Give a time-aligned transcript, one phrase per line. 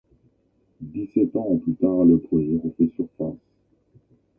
[0.81, 3.37] Dix-sept ans plus tard le projet refait surface.